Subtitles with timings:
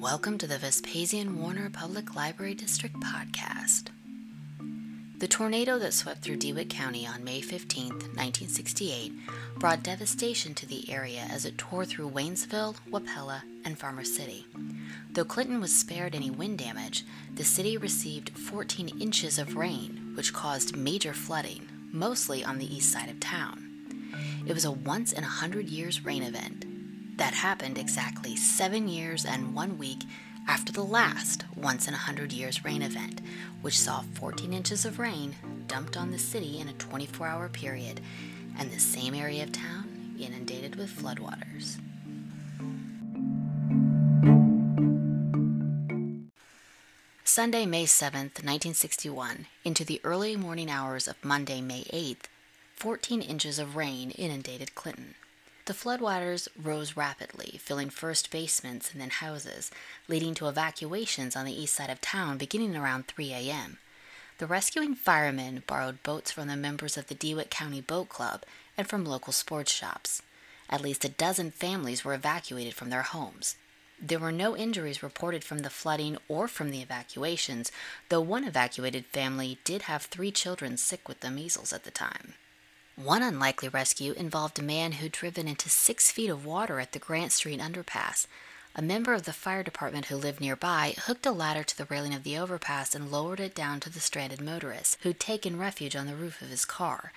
[0.00, 3.90] Welcome to the Vespasian Warner Public Library District podcast.
[5.18, 9.12] The tornado that swept through DeWitt County on May 15, 1968,
[9.60, 14.46] brought devastation to the area as it tore through Waynesville, Wapella, and Farmer City.
[15.12, 17.04] Though Clinton was spared any wind damage,
[17.34, 22.90] the city received 14 inches of rain, which caused major flooding, mostly on the east
[22.90, 23.75] side of town.
[24.46, 26.64] It was a once in a hundred years rain event
[27.18, 30.02] that happened exactly seven years and one week
[30.48, 33.20] after the last once in a hundred years rain event,
[33.62, 35.34] which saw 14 inches of rain
[35.66, 38.00] dumped on the city in a 24 hour period,
[38.58, 41.78] and the same area of town inundated with floodwaters.
[47.24, 52.28] Sunday, May 7th, 1961, into the early morning hours of Monday, May 8th,
[52.76, 55.14] 14 inches of rain inundated Clinton.
[55.64, 59.70] The floodwaters rose rapidly, filling first basements and then houses,
[60.08, 63.78] leading to evacuations on the east side of town beginning around 3 a.m.
[64.36, 68.42] The rescuing firemen borrowed boats from the members of the DeWitt County Boat Club
[68.76, 70.20] and from local sports shops.
[70.68, 73.56] At least a dozen families were evacuated from their homes.
[73.98, 77.72] There were no injuries reported from the flooding or from the evacuations,
[78.10, 82.34] though one evacuated family did have three children sick with the measles at the time.
[82.96, 86.98] One unlikely rescue involved a man who'd driven into six feet of water at the
[86.98, 88.26] Grant Street underpass.
[88.74, 92.14] A member of the fire department who lived nearby hooked a ladder to the railing
[92.14, 96.06] of the overpass and lowered it down to the stranded motorist, who'd taken refuge on
[96.06, 97.12] the roof of his car.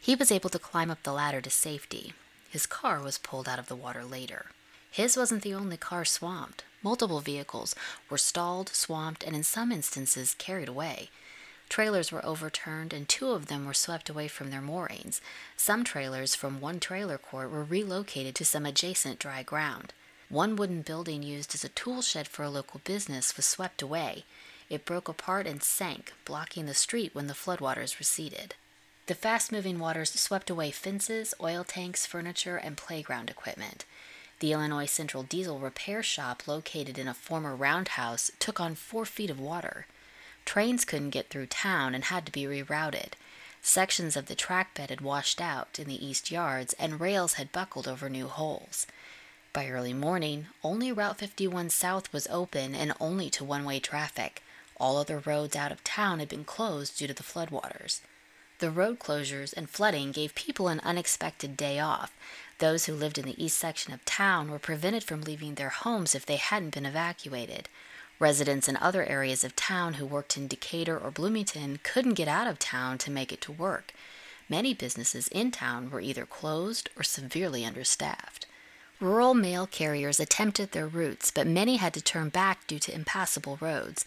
[0.00, 2.12] He was able to climb up the ladder to safety.
[2.48, 4.46] His car was pulled out of the water later.
[4.88, 6.62] His wasn't the only car swamped.
[6.80, 7.74] Multiple vehicles
[8.08, 11.10] were stalled, swamped, and in some instances carried away.
[11.74, 15.20] Trailers were overturned and two of them were swept away from their moorings.
[15.56, 19.92] Some trailers from one trailer court were relocated to some adjacent dry ground.
[20.28, 24.22] One wooden building used as a tool shed for a local business was swept away.
[24.70, 28.54] It broke apart and sank, blocking the street when the floodwaters receded.
[29.08, 33.84] The fast moving waters swept away fences, oil tanks, furniture, and playground equipment.
[34.38, 39.28] The Illinois Central Diesel Repair Shop, located in a former roundhouse, took on four feet
[39.28, 39.86] of water.
[40.44, 43.12] Trains couldn't get through town and had to be rerouted.
[43.62, 47.50] Sections of the track bed had washed out in the east yards, and rails had
[47.50, 48.86] buckled over new holes.
[49.54, 54.42] By early morning, only Route 51 South was open and only to one way traffic.
[54.78, 58.00] All other roads out of town had been closed due to the floodwaters.
[58.58, 62.12] The road closures and flooding gave people an unexpected day off.
[62.58, 66.14] Those who lived in the east section of town were prevented from leaving their homes
[66.14, 67.68] if they hadn't been evacuated.
[68.18, 72.46] Residents in other areas of town who worked in Decatur or Bloomington couldn't get out
[72.46, 73.92] of town to make it to work.
[74.48, 78.46] Many businesses in town were either closed or severely understaffed.
[79.00, 83.58] Rural mail carriers attempted their routes, but many had to turn back due to impassable
[83.60, 84.04] roads.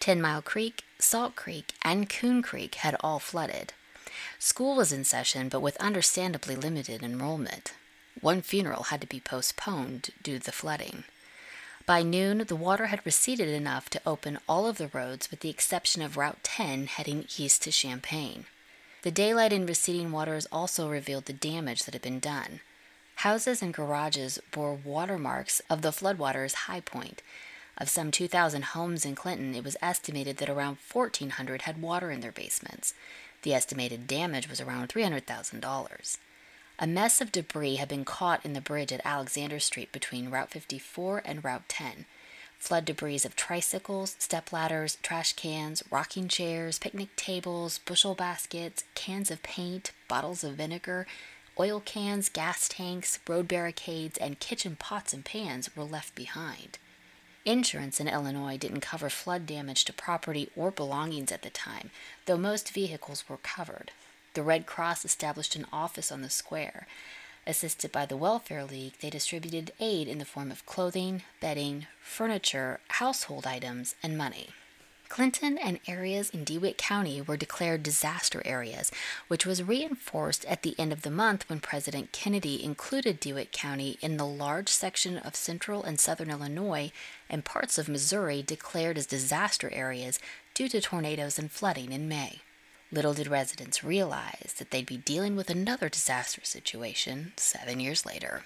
[0.00, 3.72] Ten Mile Creek, Salt Creek, and Coon Creek had all flooded.
[4.38, 7.72] School was in session, but with understandably limited enrollment.
[8.20, 11.04] One funeral had to be postponed due to the flooding.
[11.86, 15.50] By noon, the water had receded enough to open all of the roads with the
[15.50, 18.46] exception of Route 10 heading east to Champaign.
[19.02, 22.60] The daylight in receding waters also revealed the damage that had been done.
[23.16, 27.20] Houses and garages bore watermarks of the floodwaters' high point.
[27.76, 32.20] Of some 2,000 homes in Clinton, it was estimated that around 1,400 had water in
[32.20, 32.94] their basements.
[33.42, 36.16] The estimated damage was around $300,000.
[36.76, 40.50] A mess of debris had been caught in the bridge at Alexander Street between Route
[40.50, 42.04] 54 and Route 10.
[42.58, 49.40] Flood debris of tricycles, stepladders, trash cans, rocking chairs, picnic tables, bushel baskets, cans of
[49.44, 51.06] paint, bottles of vinegar,
[51.60, 56.78] oil cans, gas tanks, road barricades, and kitchen pots and pans were left behind.
[57.44, 61.92] Insurance in Illinois didn't cover flood damage to property or belongings at the time,
[62.26, 63.92] though most vehicles were covered.
[64.34, 66.88] The Red Cross established an office on the square.
[67.46, 72.80] Assisted by the Welfare League, they distributed aid in the form of clothing, bedding, furniture,
[72.88, 74.48] household items, and money.
[75.08, 78.90] Clinton and areas in DeWitt County were declared disaster areas,
[79.28, 83.98] which was reinforced at the end of the month when President Kennedy included DeWitt County
[84.00, 86.90] in the large section of central and southern Illinois
[87.30, 90.18] and parts of Missouri declared as disaster areas
[90.54, 92.40] due to tornadoes and flooding in May.
[92.92, 98.44] Little did residents realize that they'd be dealing with another disaster situation seven years later.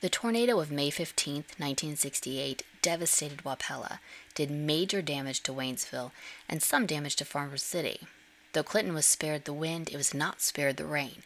[0.00, 3.98] The tornado of May 15, 1968, devastated Wapella,
[4.34, 6.12] did major damage to Waynesville,
[6.48, 8.06] and some damage to Farmer City.
[8.52, 11.24] Though Clinton was spared the wind, it was not spared the rain.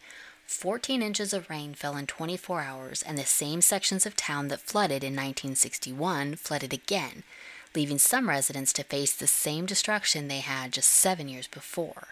[0.52, 4.60] 14 inches of rain fell in 24 hours, and the same sections of town that
[4.60, 7.22] flooded in 1961 flooded again,
[7.74, 12.08] leaving some residents to face the same destruction they had just seven years before.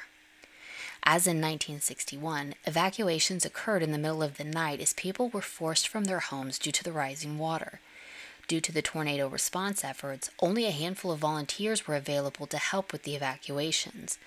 [1.03, 5.89] As in 1961, evacuations occurred in the middle of the night as people were forced
[5.89, 7.81] from their homes due to the rising water.
[8.49, 12.93] Due to the tornado response efforts, only a handful of volunteers were available to help
[12.93, 14.19] with the evacuations.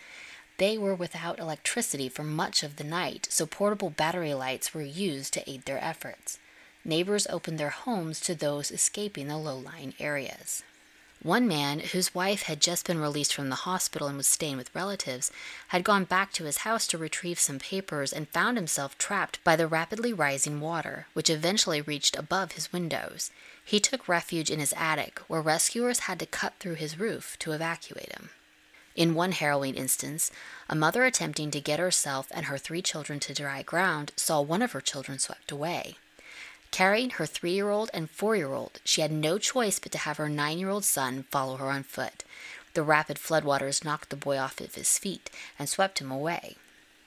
[0.57, 5.33] They were without electricity for much of the night, so portable battery lights were used
[5.33, 6.39] to aid their efforts.
[6.85, 10.63] Neighbors opened their homes to those escaping the low lying areas.
[11.23, 14.75] One man, whose wife had just been released from the hospital and was staying with
[14.75, 15.31] relatives,
[15.69, 19.55] had gone back to his house to retrieve some papers and found himself trapped by
[19.55, 23.31] the rapidly rising water, which eventually reached above his windows.
[23.63, 27.53] He took refuge in his attic, where rescuers had to cut through his roof to
[27.53, 28.29] evacuate him.
[28.95, 30.31] In one harrowing instance,
[30.69, 34.61] a mother attempting to get herself and her three children to dry ground saw one
[34.61, 35.97] of her children swept away.
[36.69, 39.97] Carrying her three year old and four year old, she had no choice but to
[39.99, 42.23] have her nine year old son follow her on foot.
[42.73, 45.29] The rapid floodwaters knocked the boy off of his feet
[45.59, 46.57] and swept him away.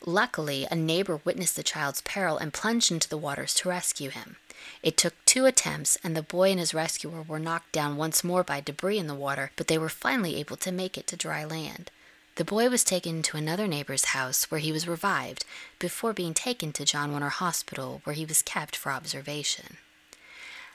[0.05, 4.37] Luckily, a neighbor witnessed the child's peril and plunged into the waters to rescue him.
[4.83, 8.45] It took two attempts, and the boy and his rescuer were knocked down once more
[8.45, 11.45] by debris in the water, but they were finally able to make it to dry
[11.45, 11.91] land.
[12.37, 15.45] The boy was taken to another neighbor's house where he was revived
[15.79, 19.79] before being taken to John Warner Hospital where he was kept for observation.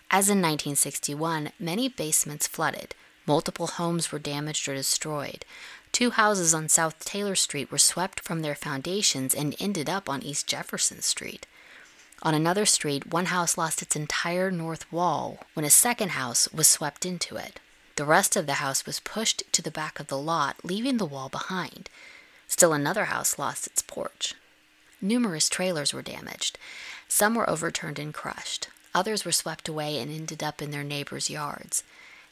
[0.10, 2.96] As in 1961, many basements flooded.
[3.28, 5.46] Multiple homes were damaged or destroyed.
[5.92, 10.24] Two houses on South Taylor Street were swept from their foundations and ended up on
[10.24, 11.46] East Jefferson Street.
[12.24, 16.68] On another street, one house lost its entire north wall when a second house was
[16.68, 17.60] swept into it.
[17.96, 21.06] The rest of the house was pushed to the back of the lot, leaving the
[21.06, 21.90] wall behind.
[22.48, 24.36] Still another house lost its porch.
[25.02, 26.60] Numerous trailers were damaged.
[27.08, 28.68] Some were overturned and crushed.
[28.94, 31.84] Others were swept away and ended up in their neighbors' yards.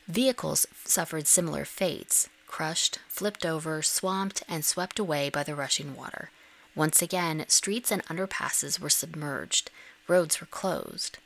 [0.08, 6.32] Vehicles suffered similar fates crushed, flipped over, swamped, and swept away by the rushing water.
[6.76, 9.70] Once again, streets and underpasses were submerged,
[10.10, 11.20] roads were closed.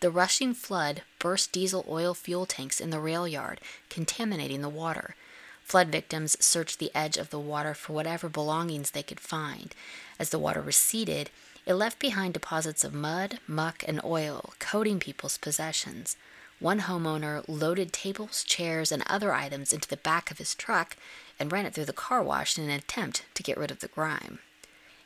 [0.00, 5.14] The rushing flood burst diesel oil fuel tanks in the rail yard, contaminating the water.
[5.62, 9.74] Flood victims searched the edge of the water for whatever belongings they could find.
[10.18, 11.30] As the water receded,
[11.64, 16.16] it left behind deposits of mud, muck, and oil, coating people's possessions.
[16.58, 20.96] One homeowner loaded tables, chairs, and other items into the back of his truck
[21.38, 23.88] and ran it through the car wash in an attempt to get rid of the
[23.88, 24.40] grime.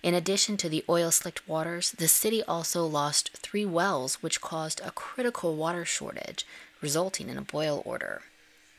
[0.02, 4.80] In addition to the oil slicked waters, the city also lost three wells, which caused
[4.80, 6.46] a critical water shortage,
[6.80, 8.22] resulting in a boil order.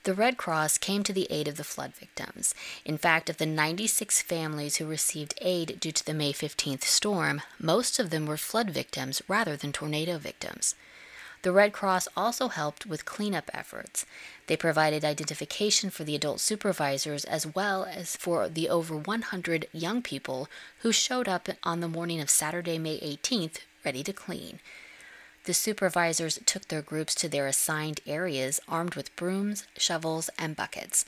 [0.03, 2.55] The Red Cross came to the aid of the flood victims.
[2.85, 7.41] In fact, of the 96 families who received aid due to the May 15th storm,
[7.59, 10.75] most of them were flood victims rather than tornado victims.
[11.43, 14.05] The Red Cross also helped with cleanup efforts.
[14.47, 20.01] They provided identification for the adult supervisors as well as for the over 100 young
[20.01, 20.49] people
[20.79, 24.59] who showed up on the morning of Saturday, May 18th, ready to clean.
[25.45, 31.05] The supervisors took their groups to their assigned areas armed with brooms, shovels, and buckets.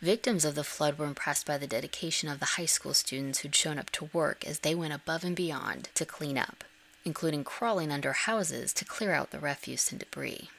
[0.00, 3.54] Victims of the flood were impressed by the dedication of the high school students who'd
[3.54, 6.64] shown up to work as they went above and beyond to clean up
[7.06, 10.50] including crawling under houses to clear out the refuse and debris.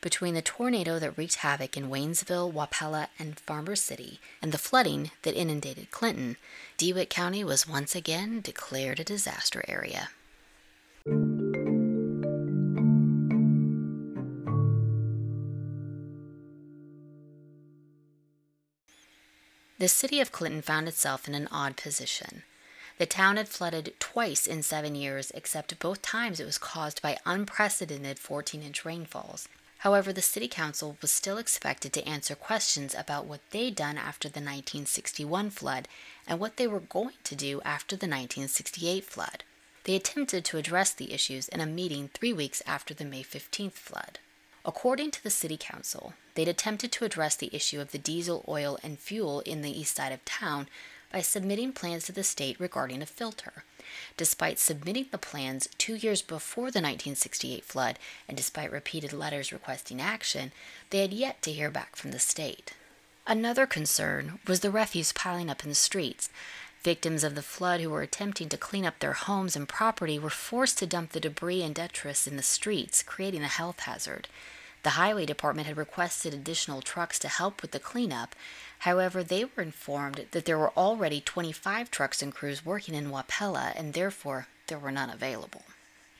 [0.00, 5.10] Between the tornado that wreaked havoc in Waynesville, Wapella, and Farmer City, and the flooding
[5.22, 6.38] that inundated Clinton,
[6.78, 10.08] DeWitt County was once again declared a disaster area.
[19.78, 22.42] The city of Clinton found itself in an odd position.
[23.00, 27.16] The town had flooded twice in seven years, except both times it was caused by
[27.24, 29.48] unprecedented 14 inch rainfalls.
[29.78, 34.28] However, the City Council was still expected to answer questions about what they'd done after
[34.28, 35.88] the 1961 flood
[36.26, 39.44] and what they were going to do after the 1968 flood.
[39.84, 43.72] They attempted to address the issues in a meeting three weeks after the May 15th
[43.72, 44.18] flood.
[44.62, 48.78] According to the City Council, they'd attempted to address the issue of the diesel, oil,
[48.82, 50.68] and fuel in the east side of town
[51.12, 53.64] by submitting plans to the state regarding a filter.
[54.16, 57.98] Despite submitting the plans two years before the 1968 flood,
[58.28, 60.52] and despite repeated letters requesting action,
[60.90, 62.72] they had yet to hear back from the state.
[63.26, 66.30] Another concern was the refuse piling up in the streets.
[66.82, 70.30] Victims of the flood who were attempting to clean up their homes and property were
[70.30, 74.28] forced to dump the debris and detritus in the streets, creating a health hazard.
[74.82, 78.34] The highway department had requested additional trucks to help with the cleanup.
[78.80, 83.72] However, they were informed that there were already 25 trucks and crews working in Wapella
[83.76, 85.64] and therefore there were none available.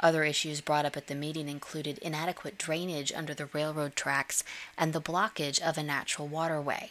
[0.00, 4.44] Other issues brought up at the meeting included inadequate drainage under the railroad tracks
[4.76, 6.90] and the blockage of a natural waterway.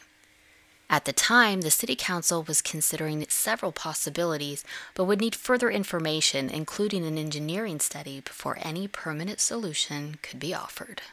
[0.91, 4.63] At the time, the City Council was considering several possibilities,
[4.95, 10.51] but would need further information, including an engineering study, before any permanent solution could be
[10.51, 11.03] offered.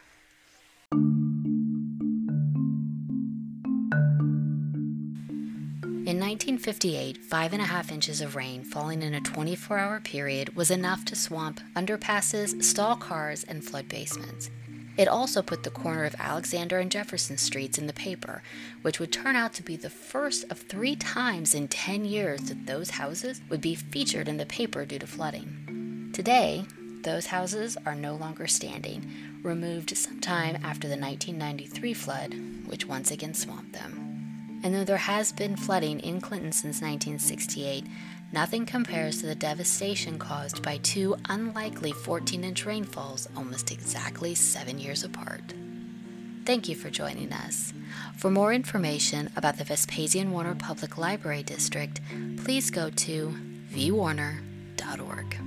[6.26, 10.72] 1958, five and a half inches of rain falling in a 24 hour period was
[10.72, 14.50] enough to swamp underpasses, stall cars, and flood basements.
[14.96, 18.42] It also put the corner of Alexander and Jefferson Streets in the paper,
[18.82, 22.66] which would turn out to be the first of three times in 10 years that
[22.66, 26.10] those houses would be featured in the paper due to flooding.
[26.12, 26.64] Today,
[27.02, 32.34] those houses are no longer standing, removed sometime after the 1993 flood,
[32.66, 34.05] which once again swamped them.
[34.66, 37.86] And though there has been flooding in Clinton since 1968,
[38.32, 44.80] nothing compares to the devastation caused by two unlikely 14 inch rainfalls almost exactly seven
[44.80, 45.54] years apart.
[46.44, 47.72] Thank you for joining us.
[48.16, 52.00] For more information about the Vespasian Warner Public Library District,
[52.38, 53.36] please go to
[53.72, 55.45] vwarner.org.